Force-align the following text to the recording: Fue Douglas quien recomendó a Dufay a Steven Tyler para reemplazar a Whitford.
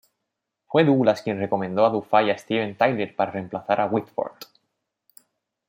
Fue 0.65 0.83
Douglas 0.83 1.21
quien 1.21 1.37
recomendó 1.39 1.85
a 1.85 1.91
Dufay 1.91 2.31
a 2.31 2.37
Steven 2.39 2.75
Tyler 2.75 3.15
para 3.15 3.33
reemplazar 3.33 3.81
a 3.81 3.85
Whitford. 3.85 4.31